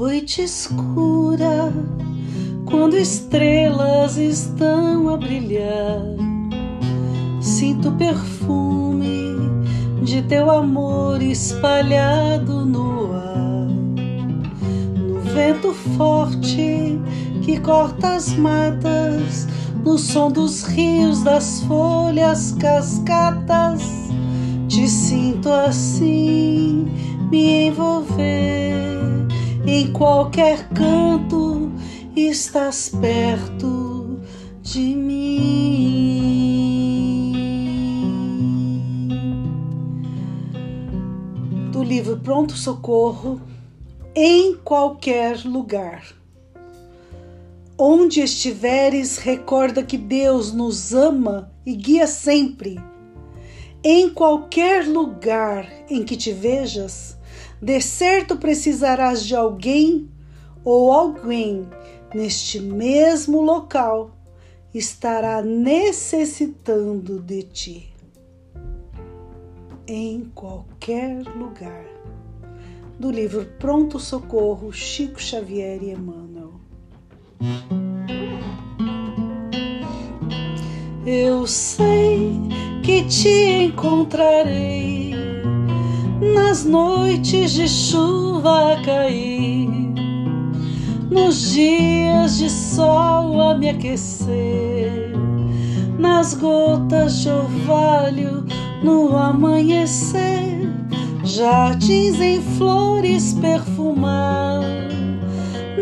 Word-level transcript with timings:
noite 0.00 0.40
escura, 0.40 1.70
quando 2.64 2.96
estrelas 2.96 4.16
estão 4.16 5.10
a 5.10 5.16
brilhar, 5.18 6.00
sinto 7.38 7.90
o 7.90 7.96
perfume 7.96 9.36
de 10.02 10.22
teu 10.22 10.50
amor 10.50 11.20
espalhado 11.20 12.64
no 12.64 13.12
ar. 13.12 13.68
No 14.96 15.20
vento 15.34 15.74
forte 15.98 16.98
que 17.42 17.60
corta 17.60 18.14
as 18.14 18.32
matas, 18.32 19.46
no 19.84 19.98
som 19.98 20.32
dos 20.32 20.62
rios, 20.62 21.22
das 21.22 21.60
folhas 21.64 22.52
cascatas, 22.52 23.82
te 24.66 24.88
sinto 24.88 25.50
assim 25.50 26.88
me 27.30 27.66
envolver 27.66 28.49
em 29.80 29.92
qualquer 29.92 30.68
canto 30.74 31.72
estás 32.14 32.90
perto 32.90 34.20
de 34.60 34.94
mim. 34.94 35.30
Do 41.72 41.82
livro 41.82 42.18
Pronto 42.18 42.52
Socorro, 42.52 43.40
em 44.14 44.54
qualquer 44.56 45.46
lugar. 45.46 46.04
Onde 47.78 48.20
estiveres, 48.20 49.16
recorda 49.16 49.82
que 49.82 49.96
Deus 49.96 50.52
nos 50.52 50.92
ama 50.92 51.50
e 51.64 51.74
guia 51.74 52.06
sempre. 52.06 52.78
Em 53.82 54.10
qualquer 54.10 54.86
lugar 54.86 55.66
em 55.88 56.04
que 56.04 56.18
te 56.18 56.32
vejas, 56.32 57.18
de 57.60 57.80
certo 57.80 58.36
precisarás 58.36 59.24
de 59.24 59.36
alguém 59.36 60.08
ou 60.64 60.92
alguém 60.92 61.68
neste 62.14 62.60
mesmo 62.60 63.42
local 63.42 64.10
estará 64.72 65.42
necessitando 65.42 67.20
de 67.20 67.42
ti. 67.42 67.94
Em 69.86 70.30
qualquer 70.34 71.22
lugar. 71.36 71.84
Do 72.98 73.10
livro 73.10 73.46
Pronto 73.58 73.98
Socorro, 73.98 74.72
Chico 74.72 75.20
Xavier 75.20 75.82
e 75.82 75.90
Emmanuel. 75.90 76.52
Eu 81.06 81.46
sei 81.46 82.32
que 82.84 83.04
te 83.06 83.64
encontrarei 83.64 85.39
nas 86.50 86.64
noites 86.64 87.52
de 87.52 87.68
chuva 87.68 88.72
a 88.72 88.82
cair, 88.82 89.68
nos 91.08 91.52
dias 91.52 92.38
de 92.38 92.50
sol 92.50 93.40
a 93.40 93.54
me 93.54 93.68
aquecer, 93.68 95.12
nas 95.96 96.34
gotas 96.34 97.20
de 97.20 97.28
orvalho 97.28 98.44
no 98.82 99.16
amanhecer, 99.16 100.68
jardins 101.22 102.20
em 102.20 102.42
flores 102.58 103.32
perfumar, 103.34 104.60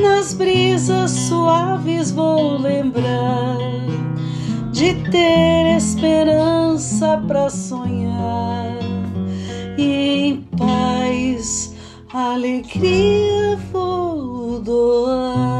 nas 0.00 0.32
brisas 0.32 1.10
suaves 1.10 2.10
vou 2.10 2.56
lembrar 2.56 3.58
de 4.72 4.94
ter 5.10 5.76
esperança 5.76 7.22
para 7.28 7.50
sonhar 7.50 8.93
alegria 12.12 13.56
vou 13.72 14.60
doar. 14.60 15.53